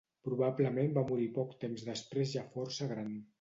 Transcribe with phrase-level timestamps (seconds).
[0.27, 3.15] Probablement va morir poc temps després ja força gran.